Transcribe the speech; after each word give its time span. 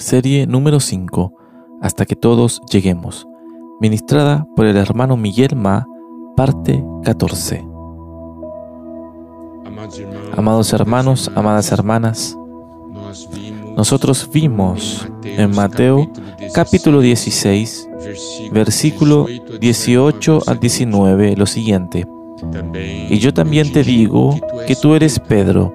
serie 0.00 0.46
número 0.46 0.80
5, 0.80 1.32
Hasta 1.82 2.04
que 2.06 2.16
todos 2.16 2.60
lleguemos, 2.70 3.26
ministrada 3.80 4.46
por 4.56 4.66
el 4.66 4.76
hermano 4.76 5.16
Miguel 5.16 5.56
Ma, 5.56 5.86
parte 6.36 6.84
14. 7.04 7.66
Amados 10.36 10.72
hermanos, 10.72 11.30
amadas 11.34 11.72
hermanas, 11.72 12.36
nosotros 13.76 14.28
vimos 14.32 15.08
en 15.24 15.50
Mateo 15.54 16.10
capítulo 16.54 17.00
16, 17.00 17.88
versículo 18.52 19.26
18 19.60 20.42
al 20.46 20.60
19 20.60 21.36
lo 21.36 21.46
siguiente. 21.46 22.06
Y 23.08 23.18
yo 23.18 23.32
también 23.32 23.72
te 23.72 23.82
digo 23.82 24.38
que 24.66 24.76
tú 24.76 24.94
eres 24.94 25.18
Pedro, 25.18 25.74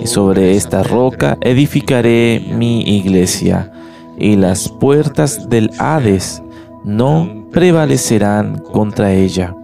y 0.00 0.06
sobre 0.06 0.56
esta 0.56 0.82
roca 0.82 1.36
edificaré 1.40 2.44
mi 2.56 2.82
iglesia, 2.82 3.72
y 4.18 4.36
las 4.36 4.68
puertas 4.68 5.48
del 5.48 5.70
Hades 5.78 6.42
no 6.84 7.46
prevalecerán 7.50 8.58
contra 8.58 9.12
ella. 9.12 9.54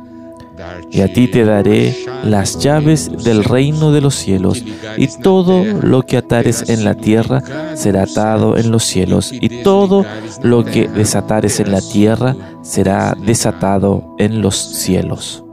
Y 0.91 1.01
a 1.01 1.13
ti 1.13 1.27
te 1.27 1.45
daré 1.45 1.97
las 2.23 2.59
llaves 2.59 3.25
del 3.25 3.45
reino 3.45 3.93
de 3.93 4.01
los 4.01 4.15
cielos, 4.15 4.63
y 4.97 5.07
todo 5.07 5.65
lo 5.65 6.03
que 6.03 6.19
atares 6.19 6.69
en 6.69 6.85
la 6.85 6.95
tierra 6.95 7.43
será 7.75 8.03
atado 8.03 8.57
en 8.57 8.71
los 8.71 8.85
cielos, 8.85 9.33
y 9.33 9.63
todo 9.63 10.05
lo 10.43 10.65
que 10.65 10.89
desatares 10.89 11.61
en 11.61 11.73
la 11.73 11.81
tierra 11.81 12.37
será 12.63 13.17
desatado 13.19 14.15
en 14.19 14.43
los 14.43 14.57
cielos. 14.57 15.45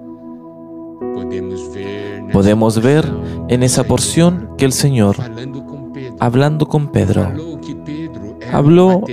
Podemos 2.31 2.81
ver 2.81 3.05
en 3.49 3.63
esa 3.63 3.83
porción. 3.83 4.49
que 4.57 4.65
el 4.65 4.73
Señor, 4.73 5.15
hablando 6.20 6.65
con 6.67 6.91
Pedro, 6.91 7.31
habló 8.51 9.03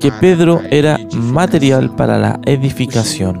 que 0.00 0.12
Pedro 0.12 0.60
era 0.70 0.98
material 1.14 1.94
para 1.94 2.18
la 2.18 2.40
edificación. 2.44 3.40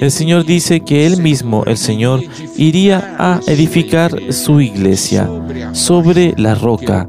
El 0.00 0.10
Señor 0.10 0.44
dice 0.44 0.80
que 0.80 1.06
Él 1.06 1.20
mismo, 1.22 1.64
el 1.66 1.76
Señor, 1.76 2.22
iría 2.56 3.16
a 3.18 3.40
edificar 3.46 4.32
su 4.32 4.60
iglesia 4.60 5.28
sobre 5.72 6.34
la 6.36 6.54
roca, 6.54 7.08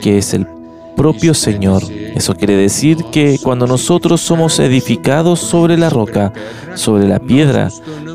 que 0.00 0.18
es 0.18 0.34
el 0.34 0.46
propio 0.96 1.32
Señor. 1.32 1.82
Eso 2.14 2.34
quiere 2.34 2.56
decir 2.56 3.04
que 3.10 3.38
cuando 3.42 3.66
nosotros 3.66 4.20
somos 4.20 4.58
edificados 4.58 5.40
sobre 5.40 5.78
la 5.78 5.88
roca, 5.88 6.32
sobre 6.74 7.08
la 7.08 7.18
piedra, 7.18 7.70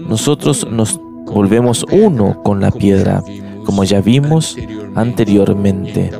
nosotros 0.08 0.68
nos 0.70 1.00
volvemos 1.26 1.86
uno 1.92 2.42
con 2.44 2.62
la 2.62 2.72
piedra, 2.72 3.24
como 3.66 3.84
ya 3.84 4.02
vimos 4.02 4.58
anteriormente. 4.96 6.12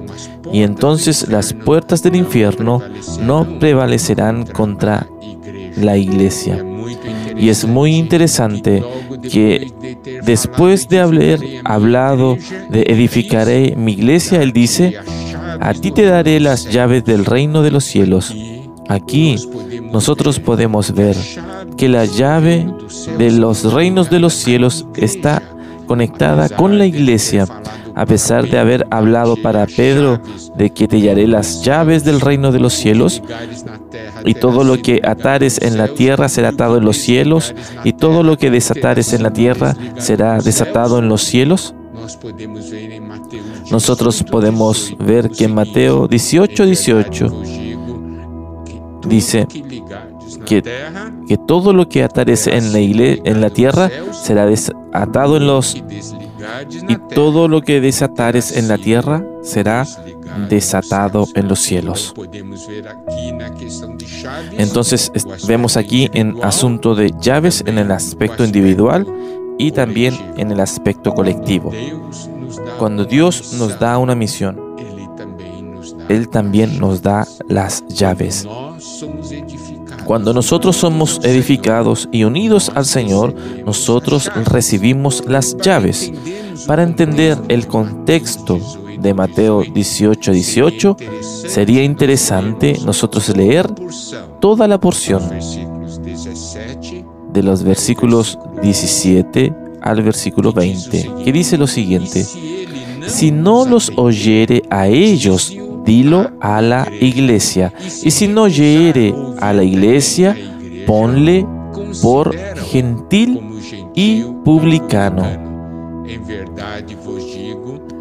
Y 0.52 0.62
entonces 0.62 1.28
las 1.28 1.54
puertas 1.54 2.04
del 2.04 2.16
infierno 2.16 2.82
no 3.22 3.60
prevalecerán 3.60 4.46
contra 4.46 5.08
la 5.78 5.98
iglesia. 5.98 6.64
Y 7.38 7.50
es 7.50 7.66
muy 7.66 7.96
interesante 7.96 8.84
que 9.32 9.72
después 10.24 10.88
de 10.88 11.00
haber 11.00 11.40
hablado 11.64 12.38
de 12.70 12.84
edificaré 12.84 13.76
mi 13.76 13.94
iglesia, 13.94 14.42
Él 14.42 14.54
dice, 14.54 14.96
a 15.60 15.74
ti 15.74 15.92
te 15.92 16.04
daré 16.04 16.40
las 16.40 16.70
llaves 16.70 17.04
del 17.04 17.26
reino 17.26 17.62
de 17.62 17.72
los 17.72 17.84
cielos. 17.84 18.34
Aquí 18.88 19.36
nosotros 19.92 20.40
podemos 20.40 20.94
ver 20.94 21.16
que 21.78 21.90
la 21.90 22.06
llave 22.06 22.72
de 23.18 23.32
los 23.32 23.74
reinos 23.74 24.10
de 24.10 24.20
los 24.20 24.34
cielos 24.34 24.86
está 24.96 25.42
conectada 25.86 26.50
con 26.50 26.78
la 26.78 26.86
iglesia, 26.86 27.48
a 27.96 28.06
pesar 28.06 28.48
de 28.50 28.58
haber 28.60 28.86
hablado 28.90 29.36
para 29.38 29.66
Pedro 29.66 30.20
de 30.56 30.72
que 30.72 30.88
te 30.88 31.02
daré 31.02 31.28
las 31.28 31.64
llaves 31.64 32.04
del 32.04 32.22
reino 32.22 32.52
de 32.52 32.60
los 32.60 32.74
cielos, 32.74 33.22
y 34.24 34.34
todo 34.34 34.64
lo 34.64 34.82
que 34.82 35.02
atares 35.04 35.62
en 35.62 35.78
la 35.78 35.88
tierra 35.88 36.30
será 36.30 36.50
atado 36.50 36.78
en 36.78 36.86
los 36.86 36.98
cielos, 36.98 37.54
y 37.84 37.94
todo 37.94 38.24
lo 38.24 38.38
que 38.38 38.52
desatares 38.52 39.14
en 39.14 39.24
la 39.24 39.32
tierra 39.32 39.76
será 39.98 40.40
desatado 40.40 41.00
en 41.00 41.08
los 41.08 41.24
cielos. 41.24 41.76
Nosotros 43.72 44.24
podemos 44.24 44.96
ver 45.00 45.30
que 45.30 45.46
en 45.46 45.56
Mateo 45.56 46.08
18, 46.08 46.66
18 46.66 47.44
dice 49.08 49.48
que, 50.46 50.62
que 51.28 51.38
todo 51.38 51.74
lo 51.74 51.88
que 51.88 52.04
atares 52.04 52.48
en 52.48 52.74
la, 52.74 52.80
en 52.80 53.42
la 53.42 53.50
tierra 53.50 53.90
será 54.12 54.46
desatado 54.46 55.38
en 55.38 55.48
los 55.48 55.76
y 56.88 56.96
todo 57.14 57.48
lo 57.48 57.62
que 57.62 57.82
desatares 57.82 58.56
en 58.56 58.68
la 58.68 58.78
tierra 58.78 59.24
será 59.42 59.86
desatado 60.50 61.28
en 61.36 61.48
los 61.48 61.60
cielos. 61.60 62.14
Entonces 64.58 65.12
vemos 65.48 65.78
aquí 65.78 66.10
en 66.14 66.36
asunto 66.44 66.96
de 66.96 67.14
llaves 67.20 67.64
en 67.66 67.78
el 67.78 67.92
aspecto 67.92 68.44
individual 68.44 69.08
y 69.58 69.72
también 69.72 70.16
en 70.38 70.52
el 70.52 70.60
aspecto 70.60 71.14
colectivo. 71.14 71.72
Cuando 72.78 73.06
Dios 73.06 73.54
nos 73.54 73.80
da 73.80 73.98
una 73.98 74.16
misión, 74.16 74.65
Él 76.10 76.30
también 76.30 76.80
nos 76.80 77.02
da 77.02 77.28
las 77.48 77.86
llaves. 77.88 78.48
Cuando 80.06 80.34
nosotros 80.34 80.76
somos 80.76 81.20
edificados 81.24 82.08
y 82.12 82.24
unidos 82.24 82.72
al 82.76 82.86
Señor, 82.86 83.34
nosotros 83.66 84.30
recibimos 84.46 85.24
las 85.28 85.58
llaves. 85.58 86.12
Para 86.68 86.84
entender 86.84 87.38
el 87.48 87.68
contexto 87.68 88.60
de 89.00 89.14
Mateo 89.14 89.64
18, 89.64 90.32
18, 90.32 90.98
sería 91.48 91.84
interesante 91.84 92.78
nosotros 92.86 93.36
leer 93.36 93.68
toda 94.40 94.68
la 94.68 94.80
porción 94.80 95.30
de 97.34 97.44
los 97.44 97.64
versículos 97.64 98.40
17 98.62 99.54
al 99.82 100.02
versículo 100.02 100.52
20, 100.52 101.12
que 101.24 101.32
dice 101.32 101.58
lo 101.58 101.68
siguiente, 101.68 102.26
si 103.08 103.32
no 103.32 103.66
los 103.66 103.92
oyere 103.96 104.64
a 104.70 104.88
ellos, 104.88 105.56
dilo 105.86 106.32
a 106.42 106.62
la 106.62 106.88
iglesia. 107.00 107.74
Y 108.04 108.12
si 108.12 108.28
no 108.28 108.44
oyere 108.44 109.14
a 109.40 109.54
la 109.54 109.64
iglesia, 109.64 110.36
ponle 110.86 111.46
por 112.02 112.36
gentil 112.72 113.42
y 113.94 114.24
publicano. 114.44 115.46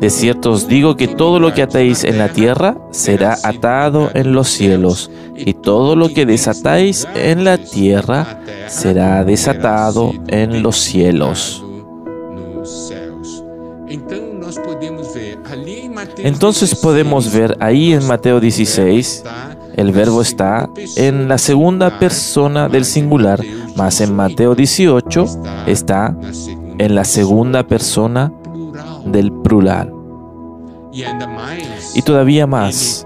De 0.00 0.10
cierto 0.10 0.50
os 0.50 0.68
digo 0.68 0.96
que 0.96 1.08
todo 1.08 1.40
lo 1.40 1.54
que 1.54 1.62
atáis 1.62 2.04
en 2.04 2.18
la 2.18 2.28
tierra 2.28 2.76
será 2.90 3.38
atado 3.42 4.10
en 4.12 4.34
los 4.34 4.48
cielos, 4.48 5.10
y 5.36 5.54
todo 5.54 5.96
lo 5.96 6.08
que 6.08 6.26
desatáis 6.26 7.06
en 7.14 7.44
la 7.44 7.56
tierra 7.56 8.40
será 8.66 9.24
desatado 9.24 10.12
en 10.28 10.62
los 10.62 10.76
cielos. 10.76 11.64
Entonces 16.18 16.74
podemos 16.74 17.32
ver 17.32 17.56
ahí 17.60 17.92
en 17.92 18.06
Mateo 18.06 18.40
16, 18.40 19.24
el 19.76 19.92
verbo 19.92 20.22
está 20.22 20.68
en 20.96 21.28
la 21.28 21.38
segunda 21.38 21.98
persona 21.98 22.68
del 22.68 22.84
singular, 22.84 23.40
más 23.76 24.00
en 24.00 24.14
Mateo 24.14 24.54
18 24.54 25.26
está 25.66 26.16
en 26.78 26.94
la 26.94 27.04
segunda 27.04 27.66
persona 27.66 28.32
del 29.04 29.32
plural. 29.32 29.92
Y 31.94 32.02
todavía 32.02 32.46
más, 32.46 33.04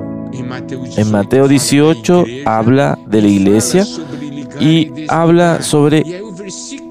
en 0.97 1.11
Mateo 1.11 1.49
18 1.49 2.25
habla 2.45 2.99
de 3.06 3.23
la 3.23 3.29
iglesia 3.29 3.87
y 4.61 5.06
habla 5.09 5.62
sobre 5.62 6.23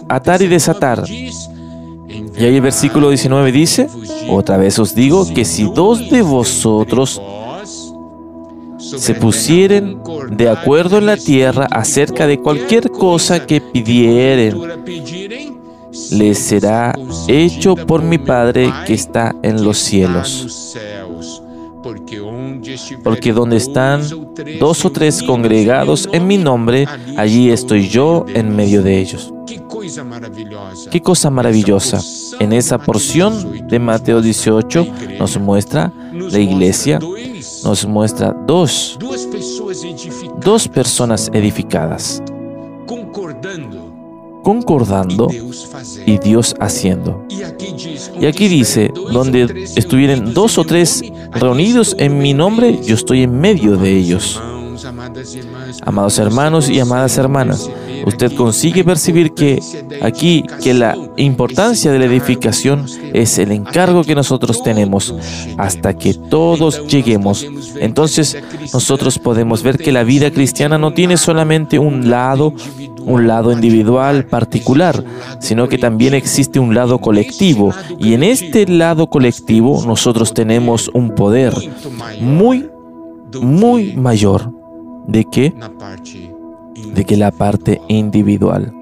atar 0.10 0.42
y 0.42 0.48
desatar. 0.48 1.04
Y 1.10 2.46
ahí 2.46 2.56
el 2.56 2.62
versículo 2.62 3.10
19 3.10 3.52
dice, 3.52 3.90
otra 4.30 4.58
vez 4.58 4.80
os 4.80 4.94
digo 4.94 5.26
que 5.34 5.46
si 5.46 5.64
dos 5.64 6.10
de 6.10 6.22
vosotros 6.22 7.22
se 8.80 9.14
pusieren 9.16 10.00
de 10.32 10.50
acuerdo 10.50 10.98
en 10.98 11.06
la 11.08 11.18
tierra 11.18 11.68
acerca 11.72 12.28
de 12.28 12.40
cualquier 12.40 12.90
cosa 12.92 13.46
que 13.46 13.60
pidieren, 13.62 14.58
les 16.12 16.38
será 16.38 16.94
hecho 17.28 17.76
por 17.76 18.02
mi 18.02 18.18
Padre 18.18 18.72
que 18.86 18.94
está 18.94 19.36
en 19.42 19.64
los 19.64 19.78
cielos. 19.78 20.76
Porque 23.04 23.34
donde 23.34 23.58
están 23.58 24.02
dos 24.60 24.86
o 24.86 24.92
tres 24.92 25.24
congregados 25.24 26.08
en 26.12 26.28
mi 26.28 26.38
nombre, 26.38 26.88
allí 27.18 27.50
estoy 27.50 27.88
yo 27.88 28.26
en 28.34 28.56
medio 28.56 28.84
de 28.84 29.00
ellos. 29.00 29.34
Qué 30.92 31.02
cosa 31.02 31.30
maravillosa. 31.30 32.00
En 32.40 32.54
esa 32.54 32.78
porción 32.78 33.68
de 33.68 33.80
Mateo 33.80 34.22
18 34.22 34.88
nos 35.20 35.40
muestra 35.40 35.92
la 36.12 36.40
iglesia, 36.40 37.00
nos 37.64 37.86
muestra 37.86 38.36
dos, 38.46 38.98
dos 40.42 40.68
personas 40.68 41.30
edificadas, 41.34 42.22
concordando 44.48 45.28
y 46.06 46.18
Dios 46.20 46.56
haciendo. 46.62 47.22
Y 47.28 48.26
aquí 48.26 48.48
dice, 48.48 48.94
donde 49.12 49.66
estuvieran 49.76 50.34
dos 50.34 50.58
o 50.58 50.64
tres 50.64 51.04
reunidos 51.34 51.98
en 52.00 52.18
mi 52.20 52.34
nombre, 52.34 52.80
yo 52.82 52.96
estoy 52.96 53.24
en 53.24 53.42
medio 53.42 53.76
de 53.76 53.92
ellos. 53.92 54.42
Amados 55.82 56.18
hermanos 56.20 56.70
y 56.70 56.80
amadas 56.80 57.18
hermanas, 57.18 57.70
usted 58.06 58.34
consigue 58.36 58.84
percibir 58.84 59.34
que 59.34 59.60
aquí 60.02 60.44
que 60.64 60.74
la 60.74 60.96
importancia 61.18 61.92
de 61.92 62.00
la 62.00 62.06
edificación 62.06 62.86
es 63.14 63.38
el 63.38 63.52
encargo 63.52 64.04
que 64.04 64.16
nosotros 64.16 64.64
tenemos 64.64 65.14
hasta 65.58 65.94
que 65.98 66.14
todos 66.14 66.88
lleguemos. 66.88 67.46
Entonces 67.80 68.38
nosotros 68.74 69.20
podemos 69.20 69.62
ver 69.62 69.78
que 69.78 69.92
la 69.92 70.04
vida 70.04 70.32
cristiana 70.32 70.78
no 70.78 70.94
tiene 70.94 71.18
solamente 71.18 71.80
un 71.80 72.10
lado, 72.10 72.54
un 73.02 73.28
lado 73.28 73.52
individual 73.52 74.26
particular, 74.26 75.04
sino 75.40 75.68
que 75.68 75.78
también 75.78 76.14
existe 76.14 76.60
un 76.60 76.74
lado 76.74 77.00
colectivo. 77.00 77.74
Y 78.00 78.14
en 78.14 78.24
este 78.24 78.68
lado 78.68 79.08
colectivo 79.08 79.84
nosotros 79.86 80.34
tenemos 80.34 80.90
un 80.94 81.14
poder 81.14 81.54
muy, 82.22 82.70
muy 83.42 83.94
mayor 83.94 84.54
de 85.08 85.26
que, 85.26 85.54
de 86.94 87.06
que 87.06 87.18
la 87.18 87.32
parte 87.32 87.82
individual. 87.88 88.74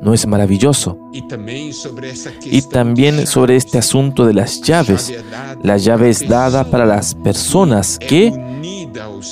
¿No 0.00 0.12
es 0.12 0.26
maravilloso? 0.26 0.98
Y 1.12 2.62
también 2.62 3.26
sobre 3.26 3.56
este 3.56 3.78
asunto 3.78 4.26
de 4.26 4.34
las 4.34 4.60
llaves. 4.60 5.12
La 5.62 5.76
llave 5.76 6.10
es 6.10 6.28
dada 6.28 6.64
para 6.64 6.84
las 6.84 7.14
personas 7.14 7.98
que, 7.98 8.32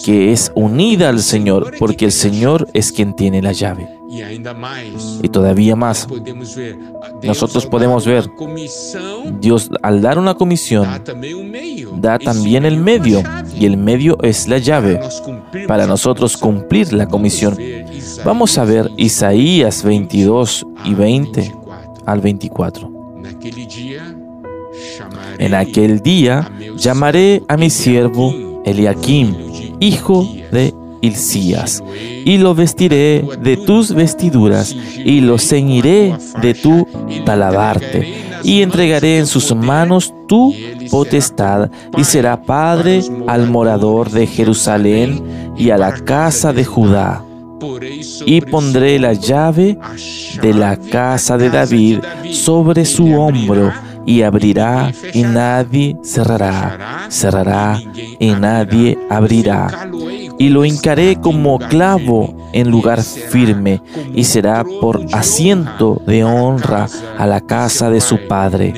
que 0.05 0.33
es 0.33 0.51
unida 0.55 1.09
al 1.09 1.21
Señor, 1.21 1.75
porque 1.79 2.07
el 2.07 2.13
Señor 2.13 2.69
es 2.73 2.91
quien 2.93 3.15
tiene 3.15 3.43
la 3.43 3.53
llave. 3.53 4.02
Y 5.23 5.29
todavía 5.31 5.75
más, 5.75 6.07
nosotros 7.23 7.65
podemos 7.67 8.07
ver, 8.07 8.29
Dios 9.41 9.71
al 9.83 10.03
dar 10.03 10.19
una 10.19 10.35
comisión, 10.35 10.87
da 11.97 12.19
también 12.19 12.67
el 12.67 12.77
medio, 12.77 13.23
y 13.59 13.65
el 13.65 13.79
medio 13.79 14.19
es 14.23 14.49
la 14.49 14.59
llave 14.59 15.01
para 15.67 15.87
nosotros 15.87 16.37
cumplir 16.37 16.93
la 16.93 17.07
comisión. 17.07 17.57
Vamos 18.23 18.59
a 18.59 18.65
ver 18.65 18.91
Isaías 18.99 19.83
22 19.83 20.67
y 20.85 20.95
20 20.95 21.55
al 22.05 22.21
24. 22.21 22.93
En 25.39 25.55
aquel 25.55 26.01
día 26.01 26.53
llamaré 26.77 27.43
a 27.49 27.57
mi 27.57 27.71
siervo 27.71 28.35
Eliakim, 28.67 29.35
hijo 29.81 30.29
de 30.53 30.75
Y 31.03 32.39
lo 32.39 32.55
vestiré 32.55 33.25
de 33.43 33.57
tus 33.57 33.93
vestiduras, 33.93 34.75
y 35.05 35.21
lo 35.21 35.37
ceñiré 35.37 36.17
de 36.41 36.55
tu 36.55 36.87
talabarte, 37.27 38.41
y 38.45 38.63
entregaré 38.63 39.19
en 39.19 39.27
sus 39.27 39.53
manos 39.55 40.15
tu 40.29 40.55
potestad, 40.91 41.71
y 41.99 42.05
será 42.05 42.41
padre 42.43 43.03
al 43.27 43.51
morador 43.51 44.11
de 44.11 44.29
Jerusalén 44.29 45.53
y 45.57 45.71
a 45.71 45.77
la 45.77 45.93
casa 45.93 46.53
de 46.53 46.65
Judá. 46.65 47.25
Y 48.25 48.41
pondré 48.41 48.99
la 49.01 49.13
llave 49.13 49.79
de 50.41 50.55
la 50.55 50.77
casa 50.77 51.37
de 51.37 51.51
David 51.51 51.99
sobre 52.31 52.85
su 52.85 53.13
hombro, 53.13 53.73
y 54.07 54.23
abrirá 54.23 54.93
y 55.13 55.23
nadie 55.23 55.97
cerrará, 56.03 57.07
cerrará 57.09 57.81
y 58.19 58.31
nadie 58.33 58.99
abrirá 59.09 59.69
y 60.43 60.49
lo 60.49 60.65
hincaré 60.65 61.21
como 61.21 61.57
clavo 61.61 62.35
en 62.53 62.69
lugar 62.69 63.01
firme, 63.01 63.81
y 64.13 64.25
será 64.25 64.65
por 64.81 65.01
asiento 65.13 66.03
de 66.05 66.25
honra 66.25 66.89
a 67.17 67.29
la 67.29 67.41
casa 67.43 67.91
de 67.91 68.01
su 68.01 68.27
padre. 68.27 68.75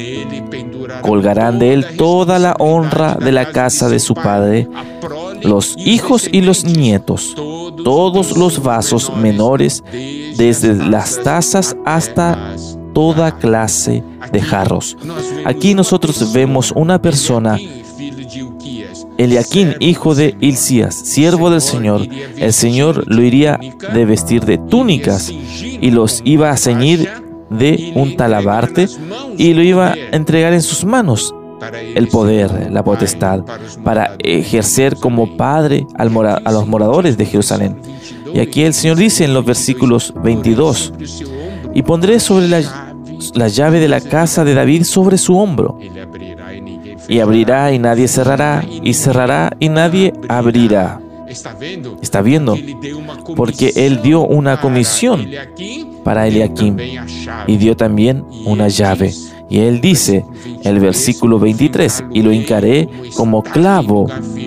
Colgarán 1.01 1.59
de 1.59 1.73
él 1.73 1.97
toda 1.97 2.39
la 2.39 2.55
honra 2.59 3.15
de 3.15 3.33
la 3.33 3.47
casa 3.47 3.89
de 3.89 3.99
su 3.99 4.13
padre, 4.13 4.69
los 5.43 5.75
hijos 5.79 6.29
y 6.31 6.43
los 6.43 6.67
nietos, 6.67 7.35
todos 7.83 8.37
los 8.37 8.63
vasos 8.63 9.17
menores, 9.17 9.83
desde 10.37 10.75
las 10.75 11.23
tazas 11.23 11.75
hasta 11.87 12.57
toda 12.93 13.39
clase 13.39 14.05
de 14.31 14.43
jarros. 14.43 14.99
Aquí 15.47 15.75
nosotros 15.75 16.31
vemos 16.35 16.73
una 16.73 17.01
persona 17.01 17.59
Eliaquín, 19.19 19.75
hijo 19.81 20.15
de 20.15 20.37
Hilcías, 20.41 20.95
siervo 20.95 21.51
del 21.51 21.61
Señor, 21.61 22.03
el 22.37 22.53
Señor 22.53 23.05
lo 23.07 23.23
iría 23.23 23.59
de 23.93 24.05
vestir 24.05 24.45
de 24.45 24.59
túnicas 24.59 25.31
y 25.31 25.91
los 25.91 26.21
iba 26.25 26.51
a 26.51 26.57
ceñir 26.57 27.09
de 27.51 27.93
un 27.95 28.17
talabarte 28.17 28.89
y 29.37 29.55
lo 29.55 29.63
iba 29.63 29.93
a 29.93 29.97
entregar 30.13 30.53
en 30.53 30.63
sus 30.63 30.85
manos 30.85 31.35
el 31.73 32.09
poder, 32.09 32.71
la 32.71 32.85
potestad, 32.85 33.45
para 33.83 34.17
ejercer 34.19 34.97
como 34.97 35.37
padre 35.37 35.87
a 35.97 36.05
los 36.05 36.67
moradores 36.67 37.17
de 37.17 37.27
Jerusalén. 37.27 37.79
Y 38.33 38.41
aquí 38.41 38.63
el 38.63 38.75
Señor 38.75 38.97
dice 38.97 39.25
en 39.25 39.33
los 39.33 39.45
versículos 39.45 40.13
22, 40.23 40.93
y 41.73 41.83
pondré 41.83 42.21
sobre 42.21 42.49
la, 42.49 42.95
la 43.35 43.49
llave 43.49 43.81
de 43.81 43.89
la 43.89 44.01
casa 44.01 44.45
de 44.45 44.55
David 44.55 44.85
sobre 44.85 45.19
su 45.19 45.39
hombro 45.39 45.79
y 47.09 47.21
abrirá 47.21 47.73
y 47.73 47.79
nadie 47.79 48.09
cerrará, 48.09 48.65
y 48.69 48.95
cerrará 48.95 49.57
y 49.59 49.69
nadie 49.69 50.13
abrirá. 50.29 51.01
Está 51.29 52.23
viendo, 52.23 52.57
porque 53.35 53.73
Él 53.75 54.03
dio 54.03 54.21
una 54.21 54.61
comisión 54.61 55.27
para 56.05 56.27
Eliakim 56.27 56.77
y 57.47 57.57
dio 57.57 57.77
también 57.77 58.25
una 58.47 58.69
llave. 58.69 59.13
Y 59.51 59.59
Él 59.59 59.81
dice, 59.81 60.25
el 60.63 60.81
versículo 60.81 61.39
23, 61.39 62.05
y 62.13 62.23
lo 62.23 62.33
hincaré 62.33 62.89
como 63.17 63.43
clavo 63.43 64.07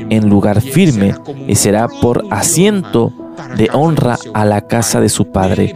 en 0.10 0.30
lugar 0.30 0.62
firme, 0.62 1.14
y 1.48 1.56
será 1.56 1.88
por 1.88 2.26
asiento 2.30 3.12
de 3.58 3.70
honra 3.74 4.18
a 4.34 4.46
la 4.46 4.62
casa 4.62 5.00
de 5.02 5.10
su 5.10 5.32
padre 5.32 5.76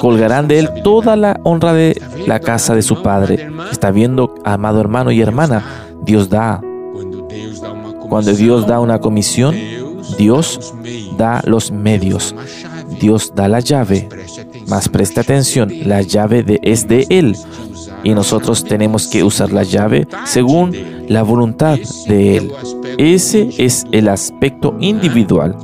colgarán 0.00 0.48
de 0.48 0.58
él 0.58 0.70
toda 0.82 1.14
la 1.14 1.38
honra 1.44 1.74
de 1.74 2.00
la 2.26 2.40
casa 2.40 2.74
de 2.74 2.80
su 2.80 3.02
padre. 3.02 3.50
Está 3.70 3.90
viendo, 3.90 4.34
amado 4.44 4.80
hermano 4.80 5.12
y 5.12 5.20
hermana, 5.20 5.62
Dios 6.02 6.30
da. 6.30 6.62
Cuando 8.08 8.32
Dios 8.32 8.66
da 8.66 8.80
una 8.80 8.98
comisión, 8.98 9.54
Dios 10.16 10.74
da 11.18 11.42
los 11.44 11.70
medios. 11.70 12.34
Dios 12.98 13.32
da 13.34 13.46
la 13.46 13.60
llave. 13.60 14.08
Más 14.68 14.88
presta 14.88 15.20
atención, 15.20 15.70
la 15.84 16.00
llave 16.00 16.42
de, 16.44 16.60
es 16.62 16.88
de 16.88 17.06
Él. 17.10 17.36
Y 18.02 18.14
nosotros 18.14 18.64
tenemos 18.64 19.06
que 19.06 19.22
usar 19.22 19.52
la 19.52 19.64
llave 19.64 20.08
según 20.24 20.74
la 21.08 21.22
voluntad 21.22 21.78
de 22.06 22.38
Él. 22.38 22.52
Ese 22.96 23.50
es 23.58 23.84
el 23.92 24.08
aspecto 24.08 24.74
individual. 24.80 25.56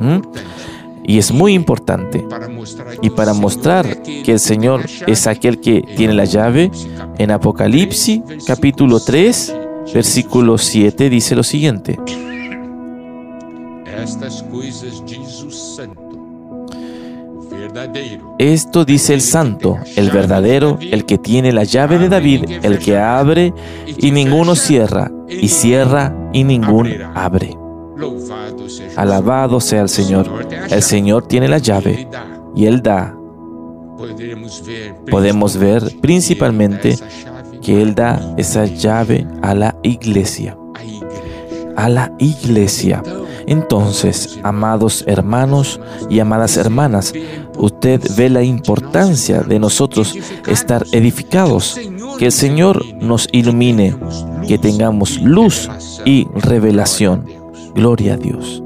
¿Mm? 0.00 0.22
Y 1.06 1.18
es 1.18 1.32
muy 1.32 1.54
importante. 1.54 2.26
Y 3.02 3.10
para 3.10 3.32
mostrar 3.32 4.02
que 4.02 4.32
el 4.32 4.40
Señor 4.40 4.86
es 5.06 5.26
aquel 5.26 5.60
que 5.60 5.82
tiene 5.96 6.14
la 6.14 6.24
llave, 6.24 6.70
en 7.18 7.30
Apocalipsis 7.30 8.20
capítulo 8.46 9.00
3, 9.00 9.54
versículo 9.94 10.58
7 10.58 11.08
dice 11.08 11.36
lo 11.36 11.42
siguiente. 11.42 11.96
Esto 18.38 18.84
dice 18.84 19.14
el 19.14 19.20
santo, 19.20 19.78
el 19.96 20.10
verdadero, 20.10 20.78
el 20.80 21.04
que 21.04 21.18
tiene 21.18 21.52
la 21.52 21.64
llave 21.64 21.98
de 21.98 22.08
David, 22.08 22.44
el 22.62 22.78
que 22.78 22.98
abre 22.98 23.52
y 23.86 24.10
ninguno 24.10 24.54
cierra, 24.54 25.10
y 25.28 25.48
cierra 25.48 26.14
y 26.32 26.44
ninguno 26.44 26.90
abre. 27.14 27.56
Alabado 28.96 29.60
sea 29.60 29.82
el 29.82 29.88
Señor. 29.88 30.28
El 30.70 30.82
Señor 30.82 31.26
tiene 31.26 31.48
la 31.48 31.58
llave 31.58 32.08
y 32.54 32.66
Él 32.66 32.82
da. 32.82 33.14
Podemos 35.10 35.56
ver 35.56 35.82
principalmente 36.00 36.98
que 37.62 37.82
Él 37.82 37.94
da 37.94 38.34
esa 38.36 38.64
llave 38.64 39.26
a 39.42 39.54
la 39.54 39.76
iglesia. 39.82 40.56
A 41.76 41.88
la 41.88 42.12
iglesia. 42.18 43.02
Entonces, 43.46 44.38
amados 44.42 45.04
hermanos 45.06 45.80
y 46.10 46.18
amadas 46.18 46.56
hermanas, 46.56 47.12
usted 47.58 48.00
ve 48.16 48.28
la 48.28 48.42
importancia 48.42 49.42
de 49.42 49.58
nosotros 49.58 50.16
estar 50.46 50.84
edificados. 50.92 51.78
Que 52.18 52.26
el 52.26 52.32
Señor 52.32 52.84
nos 52.96 53.28
ilumine, 53.30 53.96
que 54.48 54.58
tengamos 54.58 55.20
luz 55.20 55.68
y 56.04 56.26
revelación. 56.34 57.26
Gloria 57.74 58.14
a 58.14 58.16
Dios. 58.16 58.62